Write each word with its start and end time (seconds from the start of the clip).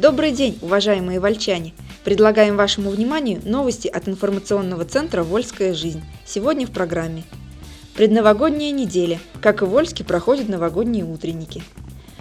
Добрый 0.00 0.32
день, 0.32 0.58
уважаемые 0.62 1.20
вольчане! 1.20 1.74
Предлагаем 2.04 2.56
вашему 2.56 2.88
вниманию 2.88 3.42
новости 3.44 3.86
от 3.86 4.08
информационного 4.08 4.86
центра 4.86 5.22
«Вольская 5.22 5.74
жизнь». 5.74 6.00
Сегодня 6.24 6.66
в 6.66 6.70
программе. 6.70 7.22
Предновогодняя 7.94 8.72
неделя. 8.72 9.20
Как 9.42 9.60
и 9.60 9.66
в 9.66 9.68
Вольске 9.68 10.02
проходят 10.02 10.48
новогодние 10.48 11.04
утренники. 11.04 11.62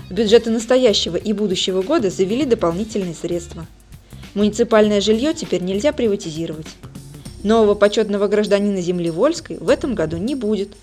В 0.09 0.13
бюджеты 0.13 0.49
настоящего 0.49 1.15
и 1.15 1.31
будущего 1.31 1.81
года 1.81 2.09
завели 2.09 2.43
дополнительные 2.43 3.13
средства. 3.13 3.65
Муниципальное 4.33 4.99
жилье 4.99 5.33
теперь 5.33 5.63
нельзя 5.63 5.93
приватизировать. 5.93 6.67
Нового 7.43 7.75
почетного 7.75 8.27
гражданина 8.27 8.81
земли 8.81 9.09
Вольской 9.09 9.57
в 9.57 9.69
этом 9.69 9.95
году 9.95 10.17
не 10.17 10.35
будет. 10.35 10.75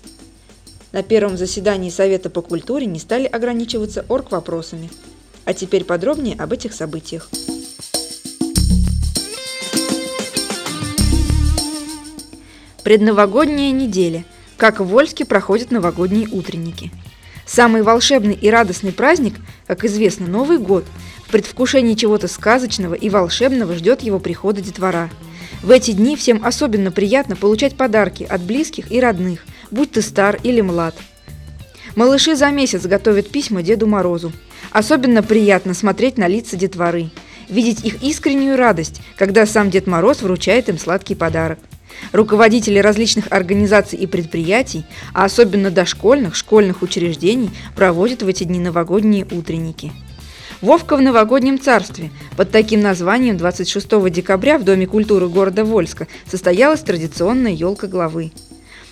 На 0.93 1.03
первом 1.03 1.37
заседании 1.37 1.91
Совета 1.91 2.31
по 2.31 2.41
культуре 2.41 2.87
не 2.87 2.97
стали 2.97 3.27
ограничиваться 3.27 4.03
орг-вопросами– 4.09 4.89
а 5.47 5.53
теперь 5.53 5.85
подробнее 5.85 6.35
об 6.35 6.51
этих 6.51 6.73
событиях. 6.73 7.29
Предновогодняя 12.83 13.71
неделя. 13.71 14.25
Как 14.57 14.81
в 14.81 14.85
Вольске 14.85 15.23
проходят 15.23 15.71
новогодние 15.71 16.27
утренники. 16.27 16.91
Самый 17.45 17.81
волшебный 17.81 18.33
и 18.33 18.49
радостный 18.49 18.91
праздник, 18.91 19.35
как 19.67 19.85
известно, 19.85 20.27
Новый 20.27 20.57
год. 20.57 20.83
В 21.25 21.31
предвкушении 21.31 21.93
чего-то 21.93 22.27
сказочного 22.27 22.93
и 22.93 23.09
волшебного 23.09 23.73
ждет 23.75 24.01
его 24.01 24.19
прихода 24.19 24.61
детвора. 24.61 25.09
В 25.63 25.71
эти 25.71 25.91
дни 25.91 26.17
всем 26.17 26.43
особенно 26.43 26.91
приятно 26.91 27.37
получать 27.37 27.77
подарки 27.77 28.23
от 28.23 28.41
близких 28.41 28.91
и 28.91 28.99
родных, 28.99 29.45
будь 29.71 29.91
ты 29.91 30.01
стар 30.01 30.39
или 30.43 30.59
млад. 30.59 30.95
Малыши 31.97 32.35
за 32.35 32.51
месяц 32.51 32.85
готовят 32.85 33.31
письма 33.31 33.63
Деду 33.63 33.87
Морозу. 33.87 34.31
Особенно 34.71 35.23
приятно 35.23 35.73
смотреть 35.73 36.19
на 36.19 36.27
лица 36.27 36.55
детворы, 36.55 37.09
видеть 37.49 37.83
их 37.83 38.03
искреннюю 38.03 38.55
радость, 38.55 39.01
когда 39.15 39.47
сам 39.47 39.71
Дед 39.71 39.87
Мороз 39.87 40.21
вручает 40.21 40.69
им 40.69 40.77
сладкий 40.77 41.15
подарок. 41.15 41.57
Руководители 42.11 42.77
различных 42.77 43.25
организаций 43.31 43.97
и 43.97 44.05
предприятий, 44.05 44.85
а 45.15 45.25
особенно 45.25 45.71
дошкольных, 45.71 46.35
школьных 46.35 46.83
учреждений, 46.83 47.49
проводят 47.75 48.21
в 48.21 48.27
эти 48.27 48.43
дни 48.43 48.59
новогодние 48.59 49.25
утренники. 49.31 49.91
Вовка 50.61 50.97
в 50.97 51.01
новогоднем 51.01 51.59
царстве. 51.59 52.11
Под 52.35 52.51
таким 52.51 52.81
названием 52.81 53.37
26 53.37 54.11
декабря 54.11 54.59
в 54.59 54.63
Доме 54.63 54.85
культуры 54.85 55.29
города 55.29 55.65
Вольска 55.65 56.07
состоялась 56.29 56.81
традиционная 56.81 57.53
елка 57.53 57.87
главы. 57.87 58.31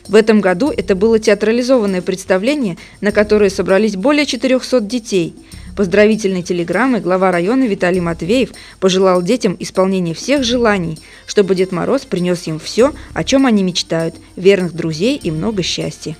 В 0.07 0.15
этом 0.15 0.39
году 0.39 0.71
это 0.75 0.95
было 0.95 1.17
театрализованное 1.17 2.01
представление, 2.01 2.77
на 3.01 3.11
которое 3.11 3.49
собрались 3.49 3.95
более 3.95 4.25
400 4.25 4.81
детей. 4.81 5.35
Поздравительной 5.75 6.43
телеграммой 6.43 7.01
глава 7.01 7.31
района 7.31 7.65
Виталий 7.65 7.99
Матвеев 7.99 8.51
пожелал 8.79 9.21
детям 9.21 9.57
исполнения 9.59 10.13
всех 10.13 10.43
желаний, 10.43 10.99
чтобы 11.25 11.55
Дед 11.55 11.71
Мороз 11.71 12.03
принес 12.03 12.47
им 12.47 12.59
все, 12.59 12.93
о 13.13 13.23
чем 13.23 13.45
они 13.45 13.63
мечтают, 13.63 14.15
верных 14.35 14.73
друзей 14.73 15.19
и 15.21 15.31
много 15.31 15.63
счастья. 15.63 16.15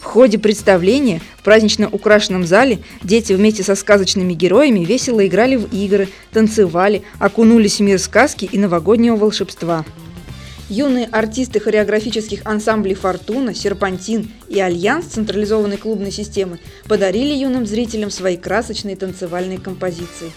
В 0.00 0.04
ходе 0.04 0.38
представления 0.38 1.20
в 1.36 1.42
празднично 1.42 1.88
украшенном 1.88 2.46
зале 2.46 2.78
дети 3.02 3.32
вместе 3.32 3.62
со 3.62 3.74
сказочными 3.74 4.34
героями 4.34 4.84
весело 4.84 5.26
играли 5.26 5.56
в 5.56 5.72
игры, 5.74 6.08
танцевали, 6.32 7.02
окунулись 7.18 7.78
в 7.78 7.80
мир 7.80 7.98
сказки 7.98 8.48
и 8.50 8.58
новогоднего 8.58 9.16
волшебства. 9.16 9.84
Юные 10.70 11.06
артисты 11.06 11.58
хореографических 11.58 12.42
ансамблей 12.46 12.94
«Фортуна», 12.94 13.56
«Серпантин» 13.56 14.30
и 14.48 14.60
«Альянс» 14.60 15.06
централизованной 15.06 15.78
клубной 15.78 16.12
системы 16.12 16.60
подарили 16.86 17.34
юным 17.34 17.66
зрителям 17.66 18.08
свои 18.08 18.36
красочные 18.36 18.94
танцевальные 18.94 19.58
композиции. 19.58 20.30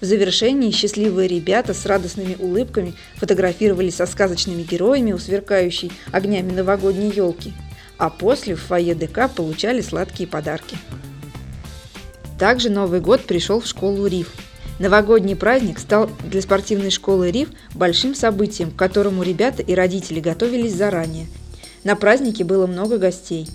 В 0.00 0.04
завершении 0.04 0.72
счастливые 0.72 1.28
ребята 1.28 1.72
с 1.72 1.86
радостными 1.86 2.34
улыбками 2.40 2.94
фотографировались 3.14 3.94
со 3.94 4.06
сказочными 4.06 4.64
героями 4.64 5.12
у 5.12 5.18
сверкающей 5.18 5.92
огнями 6.10 6.50
новогодней 6.50 7.12
елки, 7.12 7.52
а 7.96 8.10
после 8.10 8.56
в 8.56 8.62
фойе 8.62 8.96
ДК 8.96 9.30
получали 9.32 9.82
сладкие 9.82 10.28
подарки. 10.28 10.76
Также 12.40 12.70
Новый 12.70 12.98
год 12.98 13.22
пришел 13.22 13.60
в 13.60 13.66
школу 13.66 14.08
РИФ– 14.08 14.32
Новогодний 14.78 15.36
праздник 15.36 15.78
стал 15.78 16.10
для 16.24 16.42
спортивной 16.42 16.90
школы 16.90 17.30
РИФ 17.30 17.48
большим 17.74 18.14
событием, 18.14 18.70
к 18.70 18.76
которому 18.76 19.22
ребята 19.22 19.62
и 19.62 19.74
родители 19.74 20.20
готовились 20.20 20.74
заранее. 20.74 21.26
На 21.82 21.96
празднике 21.96 22.44
было 22.44 22.66
много 22.66 22.98
гостей. 22.98 23.48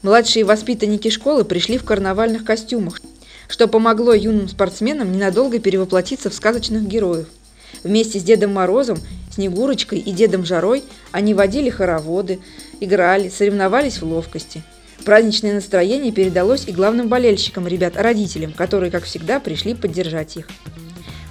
Младшие 0.00 0.46
воспитанники 0.46 1.10
школы 1.10 1.44
пришли 1.44 1.76
в 1.76 1.84
карнавальных 1.84 2.44
костюмах, 2.44 3.02
что 3.48 3.68
помогло 3.68 4.14
юным 4.14 4.48
спортсменам 4.48 5.12
ненадолго 5.12 5.58
перевоплотиться 5.58 6.30
в 6.30 6.34
сказочных 6.34 6.88
героев. 6.88 7.26
Вместе 7.82 8.18
с 8.18 8.22
Дедом 8.22 8.54
Морозом, 8.54 8.98
Снегурочкой 9.34 9.98
и 9.98 10.10
Дедом 10.10 10.46
Жарой 10.46 10.84
они 11.12 11.34
водили 11.34 11.68
хороводы, 11.68 12.38
играли, 12.80 13.28
соревновались 13.28 14.00
в 14.00 14.04
ловкости– 14.04 14.62
Праздничное 15.04 15.54
настроение 15.54 16.12
передалось 16.12 16.66
и 16.66 16.72
главным 16.72 17.08
болельщикам 17.08 17.68
ребят, 17.68 17.94
родителям, 17.96 18.52
которые, 18.52 18.90
как 18.90 19.04
всегда, 19.04 19.38
пришли 19.38 19.74
поддержать 19.74 20.36
их. 20.36 20.48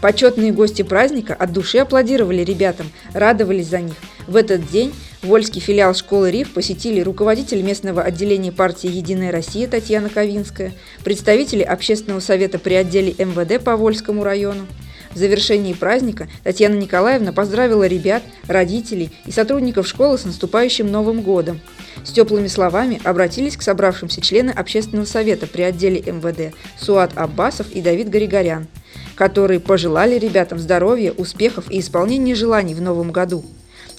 Почетные 0.01 0.51
гости 0.51 0.81
праздника 0.83 1.33
от 1.33 1.51
души 1.51 1.79
аплодировали 1.79 2.43
ребятам, 2.43 2.91
радовались 3.13 3.67
за 3.67 3.81
них. 3.81 3.95
В 4.27 4.35
этот 4.35 4.69
день 4.69 4.93
Вольский 5.23 5.59
филиал 5.59 5.95
школы 5.95 6.29
РИФ 6.29 6.53
посетили 6.53 6.99
руководитель 6.99 7.61
местного 7.61 8.03
отделения 8.03 8.51
партии 8.51 8.89
«Единая 8.89 9.31
Россия» 9.31 9.67
Татьяна 9.67 10.09
Ковинская, 10.09 10.73
представители 11.03 11.63
общественного 11.63 12.19
совета 12.19 12.59
при 12.59 12.75
отделе 12.75 13.13
МВД 13.17 13.63
по 13.63 13.75
Вольскому 13.75 14.23
району. 14.23 14.67
В 15.15 15.17
завершении 15.17 15.71
праздника 15.71 16.27
Татьяна 16.43 16.75
Николаевна 16.75 17.31
поздравила 17.31 17.87
ребят, 17.87 18.21
родителей 18.47 19.11
и 19.25 19.31
сотрудников 19.31 19.87
школы 19.87 20.17
с 20.17 20.25
наступающим 20.25 20.91
Новым 20.91 21.21
годом. 21.21 21.61
С 22.03 22.11
теплыми 22.11 22.47
словами 22.47 22.99
обратились 23.01 23.55
к 23.55 23.61
собравшимся 23.61 24.19
члены 24.19 24.49
общественного 24.51 25.05
совета 25.05 25.47
при 25.47 25.61
отделе 25.61 26.01
МВД 26.01 26.53
Суат 26.77 27.11
Аббасов 27.15 27.71
и 27.71 27.81
Давид 27.81 28.09
Григорян, 28.09 28.67
которые 29.15 29.61
пожелали 29.61 30.19
ребятам 30.19 30.59
здоровья, 30.59 31.13
успехов 31.13 31.71
и 31.71 31.79
исполнения 31.79 32.35
желаний 32.35 32.73
в 32.75 32.81
новом 32.81 33.13
году. 33.13 33.45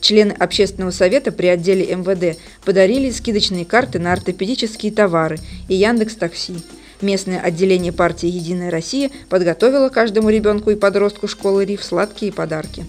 Члены 0.00 0.32
общественного 0.32 0.90
совета 0.90 1.32
при 1.32 1.46
отделе 1.46 1.96
МВД 1.96 2.38
подарили 2.62 3.10
скидочные 3.10 3.64
карты 3.64 3.98
на 3.98 4.12
ортопедические 4.12 4.92
товары 4.92 5.38
и 5.68 5.76
Яндекс 5.76 6.16
Такси. 6.16 6.56
Местное 7.02 7.40
отделение 7.40 7.92
партии 7.92 8.28
«Единая 8.28 8.70
Россия» 8.70 9.10
подготовило 9.28 9.90
каждому 9.90 10.30
ребенку 10.30 10.70
и 10.70 10.76
подростку 10.76 11.28
школы 11.28 11.64
РИФ 11.64 11.84
сладкие 11.84 12.32
подарки. 12.32 12.86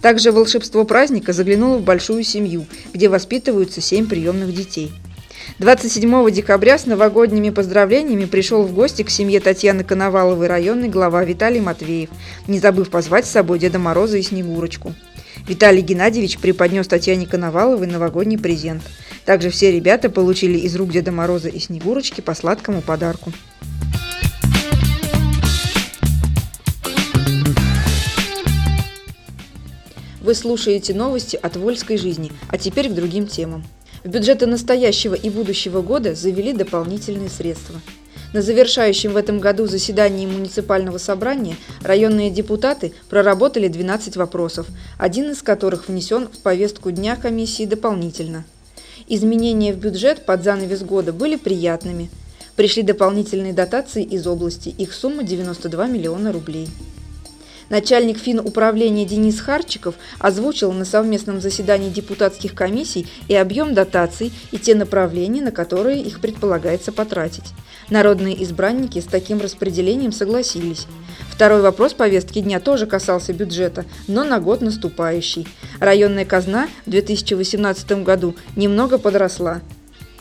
Также 0.00 0.32
волшебство 0.32 0.84
праздника 0.84 1.32
заглянуло 1.32 1.78
в 1.78 1.82
большую 1.82 2.22
семью, 2.22 2.66
где 2.92 3.08
воспитываются 3.08 3.80
семь 3.80 4.06
приемных 4.06 4.54
детей. 4.54 4.92
27 5.58 6.30
декабря 6.30 6.78
с 6.78 6.86
новогодними 6.86 7.50
поздравлениями 7.50 8.24
пришел 8.24 8.62
в 8.62 8.72
гости 8.72 9.02
к 9.02 9.10
семье 9.10 9.40
Татьяны 9.40 9.84
Коноваловой 9.84 10.46
районный 10.46 10.88
глава 10.88 11.24
Виталий 11.24 11.60
Матвеев, 11.60 12.10
не 12.46 12.58
забыв 12.58 12.90
позвать 12.90 13.26
с 13.26 13.30
собой 13.30 13.58
Деда 13.58 13.78
Мороза 13.78 14.18
и 14.18 14.22
Снегурочку. 14.22 14.94
Виталий 15.46 15.82
Геннадьевич 15.82 16.38
преподнес 16.38 16.86
Татьяне 16.86 17.26
Коноваловой 17.26 17.86
новогодний 17.86 18.38
презент. 18.38 18.82
Также 19.24 19.50
все 19.50 19.70
ребята 19.70 20.10
получили 20.10 20.58
из 20.58 20.74
рук 20.74 20.90
Деда 20.90 21.12
Мороза 21.12 21.48
и 21.48 21.58
Снегурочки 21.58 22.20
по 22.20 22.34
сладкому 22.34 22.82
подарку. 22.82 23.32
Вы 30.20 30.34
слушаете 30.34 30.94
новости 30.94 31.38
от 31.40 31.56
Вольской 31.56 31.96
жизни, 31.96 32.32
а 32.48 32.58
теперь 32.58 32.88
к 32.88 32.94
другим 32.94 33.26
темам. 33.26 33.64
В 34.04 34.08
бюджеты 34.08 34.46
настоящего 34.46 35.14
и 35.14 35.30
будущего 35.30 35.82
года 35.82 36.14
завели 36.14 36.52
дополнительные 36.52 37.28
средства. 37.28 37.80
На 38.32 38.40
завершающем 38.40 39.12
в 39.12 39.16
этом 39.16 39.40
году 39.40 39.66
заседании 39.66 40.26
муниципального 40.26 40.98
собрания 40.98 41.56
районные 41.82 42.30
депутаты 42.30 42.92
проработали 43.10 43.68
12 43.68 44.16
вопросов, 44.16 44.66
один 44.96 45.30
из 45.30 45.42
которых 45.42 45.88
внесен 45.88 46.28
в 46.28 46.38
повестку 46.38 46.90
дня 46.90 47.16
комиссии 47.16 47.64
дополнительно. 47.64 48.44
Изменения 49.14 49.74
в 49.74 49.76
бюджет 49.76 50.24
под 50.24 50.42
занавес 50.42 50.82
года 50.82 51.12
были 51.12 51.36
приятными. 51.36 52.08
Пришли 52.56 52.82
дополнительные 52.82 53.52
дотации 53.52 54.02
из 54.02 54.26
области, 54.26 54.70
их 54.70 54.94
сумма 54.94 55.22
92 55.22 55.86
миллиона 55.86 56.32
рублей. 56.32 56.66
Начальник 57.72 58.18
финуправления 58.18 59.06
Денис 59.06 59.40
Харчиков 59.40 59.94
озвучил 60.18 60.72
на 60.72 60.84
совместном 60.84 61.40
заседании 61.40 61.88
депутатских 61.88 62.54
комиссий 62.54 63.06
и 63.28 63.34
объем 63.34 63.72
дотаций, 63.72 64.30
и 64.50 64.58
те 64.58 64.74
направления, 64.74 65.40
на 65.40 65.52
которые 65.52 66.02
их 66.02 66.20
предполагается 66.20 66.92
потратить. 66.92 67.54
Народные 67.88 68.44
избранники 68.44 68.98
с 68.98 69.06
таким 69.06 69.40
распределением 69.40 70.12
согласились. 70.12 70.86
Второй 71.30 71.62
вопрос 71.62 71.94
повестки 71.94 72.40
дня 72.40 72.60
тоже 72.60 72.84
касался 72.84 73.32
бюджета, 73.32 73.86
но 74.06 74.22
на 74.22 74.38
год 74.38 74.60
наступающий. 74.60 75.48
Районная 75.80 76.26
казна 76.26 76.68
в 76.84 76.90
2018 76.90 78.04
году 78.04 78.36
немного 78.54 78.98
подросла. 78.98 79.62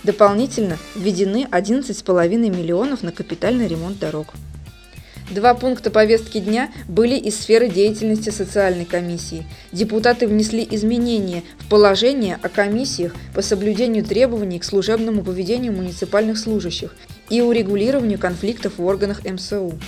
Дополнительно 0.06 0.78
введены 0.96 1.50
11,5 1.52 2.30
миллионов 2.50 3.04
на 3.04 3.12
капитальный 3.12 3.68
ремонт 3.68 4.00
дорог. 4.00 4.28
Два 5.32 5.54
пункта 5.54 5.92
повестки 5.92 6.40
дня 6.40 6.70
были 6.90 7.16
из 7.16 7.40
сферы 7.40 7.70
деятельности 7.70 8.30
социальной 8.32 8.84
комиссии. 8.84 9.46
Депутаты 9.72 10.28
внесли 10.28 10.68
изменения 10.72 11.44
в 11.58 11.70
положение 11.70 12.38
о 12.42 12.50
комиссиях 12.50 13.16
по 13.34 13.42
соблюдению 13.42 14.04
требований 14.04 14.60
к 14.60 14.66
служебному 14.66 15.24
поведению 15.24 15.72
муниципальных 15.72 16.38
служащих 16.38 16.94
и 17.30 17.40
урегулированию 17.40 18.20
конфликтов 18.20 18.74
в 18.78 18.86
органах 18.86 19.24
МСУ. 19.24 19.80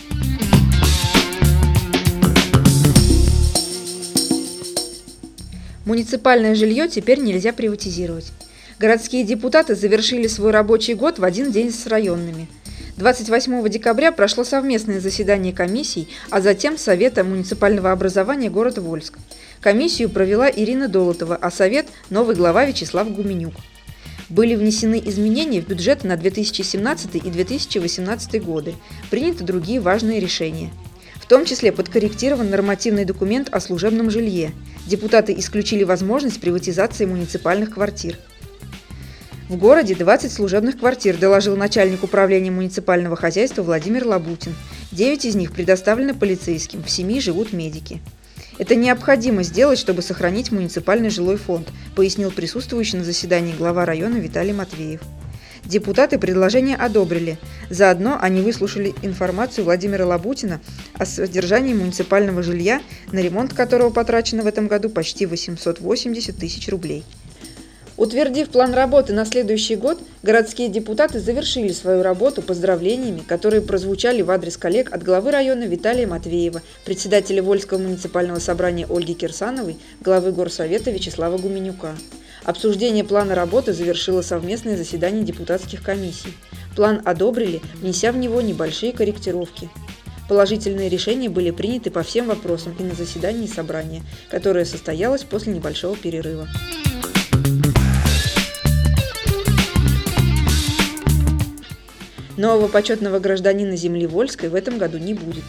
Муниципальное 5.83 6.55
жилье 6.55 6.87
теперь 6.87 7.19
нельзя 7.19 7.51
приватизировать. 7.51 8.31
Городские 8.79 9.25
депутаты 9.25 9.75
завершили 9.75 10.27
свой 10.27 10.51
рабочий 10.51 10.93
год 10.93 11.19
в 11.19 11.25
один 11.25 11.51
день 11.51 11.69
с 11.69 11.85
районными– 11.85 12.47
28 12.97 13.67
декабря 13.69 14.11
прошло 14.11 14.43
совместное 14.43 14.99
заседание 14.99 15.51
комиссий, 15.51 16.07
а 16.29 16.41
затем 16.41 16.77
Совета 16.77 17.23
муниципального 17.23 17.91
образования 17.91 18.51
города 18.51 18.81
Вольск. 18.81 19.17
Комиссию 19.61 20.09
провела 20.09 20.47
Ирина 20.49 20.87
Долотова, 20.87 21.35
а 21.35 21.49
Совет– 21.49 21.87
новый 22.11 22.35
глава 22.35 22.65
Вячеслав 22.65 23.11
Гуменюк. 23.11 23.55
Были 24.29 24.55
внесены 24.55 25.01
изменения 25.03 25.61
в 25.61 25.67
бюджет 25.67 26.03
на 26.03 26.17
2017 26.17 27.15
и 27.15 27.19
2018 27.31 28.43
годы, 28.43 28.75
приняты 29.09 29.43
другие 29.43 29.79
важные 29.79 30.19
решения. 30.19 30.69
В 31.15 31.25
том 31.25 31.45
числе 31.45 31.71
подкорректирован 31.71 32.51
нормативный 32.51 33.05
документ 33.05 33.49
о 33.51 33.59
служебном 33.59 34.11
жилье. 34.11 34.51
Депутаты 34.85 35.33
исключили 35.35 35.83
возможность 35.83 36.39
приватизации 36.39 37.05
муниципальных 37.07 37.73
квартир– 37.73 38.19
в 39.49 39.57
городе 39.57 39.95
20 39.95 40.31
служебных 40.31 40.79
квартир, 40.79 41.17
доложил 41.17 41.55
начальник 41.55 42.03
управления 42.03 42.51
муниципального 42.51 43.15
хозяйства 43.15 43.61
Владимир 43.61 44.05
Лабутин. 44.05 44.55
Девять 44.91 45.25
из 45.25 45.35
них 45.35 45.51
предоставлены 45.51 46.13
полицейским, 46.13 46.83
в 46.83 46.89
семи 46.89 47.19
живут 47.19 47.51
медики. 47.51 48.01
Это 48.57 48.75
необходимо 48.75 49.43
сделать, 49.43 49.79
чтобы 49.79 50.01
сохранить 50.01 50.51
муниципальный 50.51 51.09
жилой 51.09 51.37
фонд, 51.37 51.69
пояснил 51.95 52.31
присутствующий 52.31 52.99
на 52.99 53.03
заседании 53.03 53.53
глава 53.53 53.85
района 53.85 54.17
Виталий 54.17 54.53
Матвеев. 54.53 55.01
Депутаты 55.65 56.19
предложение 56.19 56.75
одобрили. 56.75 57.37
Заодно 57.69 58.17
они 58.21 58.41
выслушали 58.41 58.93
информацию 59.01 59.63
Владимира 59.63 60.05
Лабутина 60.05 60.59
о 60.93 61.05
содержании 61.05 61.73
муниципального 61.73 62.43
жилья, 62.43 62.81
на 63.11 63.19
ремонт 63.19 63.53
которого 63.53 63.89
потрачено 63.89 64.43
в 64.43 64.47
этом 64.47 64.67
году 64.67 64.89
почти 64.89 65.25
880 65.25 66.37
тысяч 66.37 66.67
рублей. 66.67 67.05
Утвердив 67.95 68.49
план 68.49 68.73
работы 68.73 69.13
на 69.13 69.23
следующий 69.23 69.75
год, 69.75 69.99
городские 70.23 70.67
депутаты 70.69 71.19
завершили 71.19 71.71
свою 71.71 72.01
работу 72.01 72.41
поздравлениями, 72.41 73.19
которые 73.19 73.61
прозвучали 73.61 74.23
в 74.23 74.31
адрес 74.31 74.57
коллег 74.57 74.91
от 74.91 75.03
главы 75.03 75.29
района 75.29 75.63
Виталия 75.65 76.07
Матвеева, 76.07 76.63
председателя 76.85 77.43
Вольского 77.43 77.77
муниципального 77.77 78.39
собрания 78.39 78.87
Ольги 78.89 79.13
Кирсановой, 79.13 79.77
главы 80.01 80.31
Горсовета 80.31 80.89
Вячеслава 80.89 81.37
Гуменюка. 81.37 81.95
Обсуждение 82.43 83.03
плана 83.03 83.35
работы 83.35 83.73
завершило 83.73 84.23
совместное 84.23 84.75
заседание 84.75 85.23
депутатских 85.23 85.83
комиссий. 85.83 86.33
План 86.75 87.01
одобрили, 87.05 87.61
внеся 87.75 88.11
в 88.11 88.17
него 88.17 88.41
небольшие 88.41 88.91
корректировки. 88.91 89.69
Положительные 90.27 90.89
решения 90.89 91.29
были 91.29 91.51
приняты 91.51 91.91
по 91.91 92.01
всем 92.01 92.27
вопросам 92.27 92.75
и 92.79 92.83
на 92.83 92.95
заседании 92.95 93.45
собрания, 93.45 94.01
которое 94.31 94.65
состоялось 94.65 95.23
после 95.23 95.53
небольшого 95.53 95.95
перерыва. 95.95 96.47
Нового 102.35 102.67
почетного 102.67 103.19
гражданина 103.19 103.75
земли 103.75 104.07
Вольской 104.07 104.49
в 104.49 104.55
этом 104.55 104.79
году 104.79 104.97
не 104.97 105.13
будет. 105.13 105.43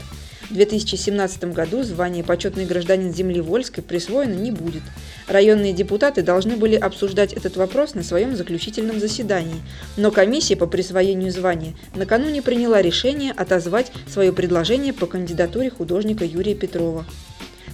В 0.50 0.52
2017 0.52 1.44
году 1.54 1.82
звание 1.82 2.22
«Почетный 2.22 2.66
гражданин 2.66 3.14
земли 3.14 3.40
Вольской» 3.40 3.82
присвоено 3.82 4.34
не 4.34 4.50
будет. 4.50 4.82
Районные 5.26 5.72
депутаты 5.72 6.22
должны 6.22 6.56
были 6.56 6.76
обсуждать 6.76 7.32
этот 7.32 7.56
вопрос 7.56 7.94
на 7.94 8.02
своем 8.02 8.36
заключительном 8.36 9.00
заседании, 9.00 9.62
но 9.96 10.10
комиссия 10.10 10.56
по 10.56 10.66
присвоению 10.66 11.32
звания 11.32 11.74
накануне 11.94 12.42
приняла 12.42 12.82
решение 12.82 13.32
отозвать 13.32 13.90
свое 14.06 14.34
предложение 14.34 14.92
по 14.92 15.06
кандидатуре 15.06 15.70
художника 15.70 16.26
Юрия 16.26 16.54
Петрова. 16.54 17.06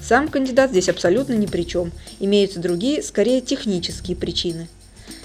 Сам 0.01 0.29
кандидат 0.29 0.71
здесь 0.71 0.89
абсолютно 0.89 1.35
ни 1.35 1.47
при 1.47 1.63
чем, 1.63 1.91
имеются 2.21 2.61
другие, 2.61 3.03
скорее 3.03 3.41
технические 3.41 4.17
причины– 4.17 4.69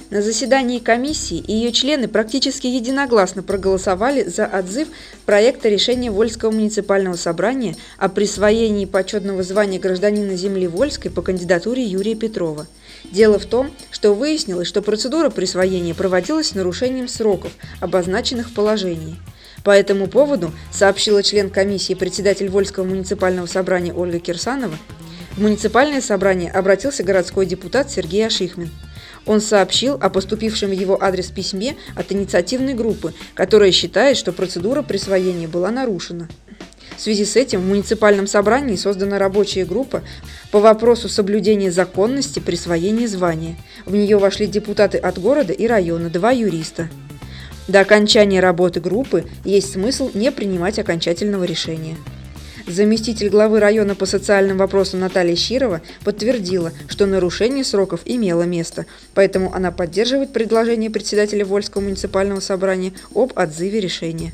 на 0.09 0.21
заседании 0.21 0.79
комиссии 0.79 1.43
ее 1.47 1.71
члены 1.71 2.07
практически 2.07 2.67
единогласно 2.67 3.41
проголосовали 3.41 4.23
за 4.23 4.45
отзыв 4.45 4.87
проекта 5.25 5.69
решения 5.69 6.11
Вольского 6.11 6.51
муниципального 6.51 7.15
собрания 7.15 7.75
о 7.97 8.09
присвоении 8.09 8.85
почетного 8.85 9.41
звания 9.43 9.79
гражданина 9.79 10.35
земли 10.35 10.67
Вольской 10.67 11.09
по 11.09 11.21
кандидатуре 11.21 11.83
Юрия 11.83 12.15
Петрова. 12.15 12.67
Дело 13.11 13.39
в 13.39 13.45
том, 13.45 13.71
что 13.91 14.13
выяснилось, 14.13 14.67
что 14.67 14.81
процедура 14.81 15.29
присвоения 15.29 15.93
проводилась 15.93 16.49
с 16.49 16.55
нарушением 16.55 17.07
сроков, 17.07 17.51
обозначенных 17.79 18.49
в 18.49 18.53
положении. 18.53 19.15
По 19.63 19.71
этому 19.71 20.07
поводу, 20.07 20.51
сообщила 20.71 21.23
член 21.23 21.49
комиссии 21.49 21.95
председатель 21.95 22.49
Вольского 22.49 22.83
муниципального 22.83 23.47
собрания 23.47 23.93
Ольга 23.93 24.19
Кирсанова, 24.19 24.77
в 25.35 25.41
муниципальное 25.41 26.01
собрание 26.01 26.51
обратился 26.51 27.03
городской 27.03 27.45
депутат 27.45 27.91
Сергей 27.91 28.25
Ашихмин. 28.25 28.69
Он 29.25 29.41
сообщил 29.41 29.95
о 29.95 30.09
поступившем 30.09 30.69
в 30.69 30.73
его 30.73 31.01
адрес 31.01 31.27
письме 31.27 31.75
от 31.95 32.11
инициативной 32.11 32.73
группы, 32.73 33.13
которая 33.33 33.71
считает, 33.71 34.17
что 34.17 34.31
процедура 34.31 34.81
присвоения 34.81 35.47
была 35.47 35.71
нарушена. 35.71 36.29
В 36.97 37.01
связи 37.01 37.25
с 37.25 37.35
этим 37.35 37.61
в 37.61 37.67
муниципальном 37.67 38.25
собрании 38.25 38.75
создана 38.75 39.19
рабочая 39.19 39.65
группа 39.65 40.01
по 40.51 40.59
вопросу 40.59 41.09
соблюдения 41.09 41.71
законности 41.71 42.39
присвоения 42.39 43.07
звания. 43.07 43.57
В 43.85 43.95
нее 43.95 44.17
вошли 44.17 44.47
депутаты 44.47 44.97
от 44.97 45.19
города 45.19 45.51
и 45.51 45.67
района, 45.67 46.09
два 46.09 46.31
юриста. 46.31 46.89
До 47.67 47.81
окончания 47.81 48.39
работы 48.39 48.79
группы 48.79 49.25
есть 49.43 49.73
смысл 49.73 50.11
не 50.13 50.31
принимать 50.31 50.79
окончательного 50.79 51.43
решения. 51.43 51.97
Заместитель 52.67 53.29
главы 53.29 53.59
района 53.59 53.93
по 53.93 54.07
социальным 54.07 54.57
вопросам 54.57 54.99
Наталья 54.99 55.35
Щирова 55.35 55.81
подтвердила, 56.03 56.71
что 56.87 57.05
нарушение 57.05 57.63
сроков 57.63 58.01
имело 58.05 58.41
место, 58.41 58.87
поэтому 59.13 59.53
она 59.53 59.71
поддерживает 59.71 60.33
предложение 60.33 60.89
председателя 60.89 61.45
Вольского 61.45 61.81
муниципального 61.83 62.39
собрания 62.39 62.93
об 63.13 63.37
отзыве 63.37 63.79
решения. 63.79 64.31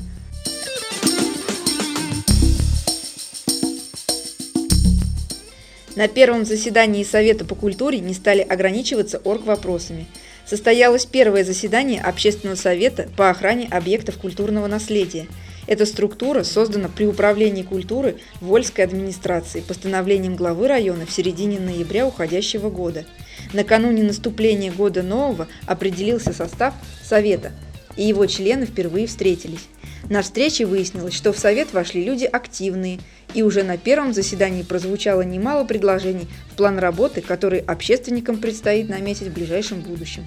На 5.94 6.08
первом 6.08 6.46
заседании 6.46 7.04
Совета 7.04 7.44
по 7.44 7.54
культуре 7.54 8.00
не 8.00 8.14
стали 8.14 8.40
ограничиваться 8.40 9.20
орг-вопросами. 9.24 10.06
Состоялось 10.46 11.04
первое 11.04 11.44
заседание 11.44 12.00
Общественного 12.00 12.56
совета 12.56 13.10
по 13.14 13.28
охране 13.28 13.68
объектов 13.70 14.16
культурного 14.16 14.68
наследия– 14.68 15.26
эта 15.66 15.86
структура 15.86 16.42
создана 16.42 16.88
при 16.88 17.04
управлении 17.06 17.62
культуры 17.62 18.16
Вольской 18.40 18.84
администрации 18.84 19.60
постановлением 19.60 20.34
главы 20.34 20.68
района 20.68 21.06
в 21.06 21.12
середине 21.12 21.60
ноября 21.60 22.06
уходящего 22.06 22.68
года. 22.68 23.04
Накануне 23.52 24.02
наступления 24.02 24.72
года 24.72 25.02
нового 25.02 25.46
определился 25.66 26.32
состав 26.32 26.74
Совета, 27.04 27.52
и 27.96 28.02
его 28.02 28.26
члены 28.26 28.66
впервые 28.66 29.06
встретились. 29.06 29.68
На 30.10 30.22
встрече 30.22 30.66
выяснилось, 30.66 31.14
что 31.14 31.32
в 31.32 31.38
Совет 31.38 31.72
вошли 31.72 32.04
люди 32.04 32.24
активные, 32.24 32.98
и 33.34 33.42
уже 33.42 33.62
на 33.62 33.78
первом 33.78 34.12
заседании 34.12 34.62
прозвучало 34.62 35.22
немало 35.22 35.64
предложений 35.64 36.26
в 36.52 36.56
план 36.56 36.78
работы, 36.78 37.20
который 37.20 37.60
общественникам 37.60 38.38
предстоит 38.38 38.88
наметить 38.88 39.28
в 39.28 39.32
ближайшем 39.32 39.80
будущем. 39.80 40.26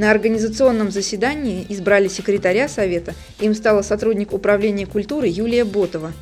На 0.00 0.10
организационном 0.12 0.90
заседании 0.90 1.66
избрали 1.68 2.08
секретаря 2.08 2.70
Совета, 2.70 3.12
им 3.38 3.54
стала 3.54 3.82
сотрудник 3.82 4.32
управления 4.32 4.86
культуры 4.86 5.28
Юлия 5.28 5.62
Ботова. 5.66 6.14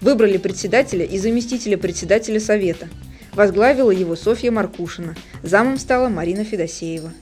Выбрали 0.00 0.38
председателя 0.38 1.04
и 1.04 1.18
заместителя 1.18 1.76
председателя 1.76 2.40
Совета. 2.40 2.88
Возглавила 3.34 3.90
его 3.90 4.16
Софья 4.16 4.50
Маркушина, 4.50 5.14
замом 5.42 5.76
стала 5.76 6.08
Марина 6.08 6.42
Федосеева. 6.42 7.12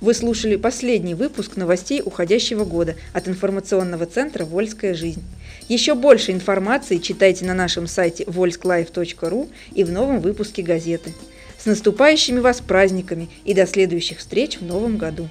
Вы 0.00 0.14
слушали 0.14 0.54
последний 0.54 1.16
выпуск 1.16 1.56
новостей 1.56 2.02
уходящего 2.04 2.64
года 2.64 2.94
от 3.12 3.26
информационного 3.26 4.06
центра 4.06 4.44
«Вольская 4.44 4.94
жизнь». 4.94 5.24
Еще 5.68 5.96
больше 5.96 6.30
информации 6.30 6.98
читайте 6.98 7.44
на 7.44 7.54
нашем 7.54 7.88
сайте 7.88 8.22
volsklife.ru 8.22 9.48
и 9.74 9.82
в 9.82 9.90
новом 9.90 10.20
выпуске 10.20 10.62
газеты. 10.62 11.14
С 11.58 11.66
наступающими 11.66 12.40
вас 12.40 12.60
праздниками 12.60 13.28
и 13.44 13.54
до 13.54 13.66
следующих 13.66 14.18
встреч 14.18 14.58
в 14.58 14.64
новом 14.64 14.98
году! 14.98 15.28